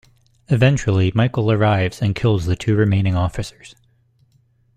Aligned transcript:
Eventually, 0.47 1.11
Michael 1.13 1.51
arrives 1.51 2.01
and 2.01 2.15
kills 2.15 2.47
the 2.47 2.55
two 2.55 2.75
remaining 2.75 3.13
officers. 3.15 3.75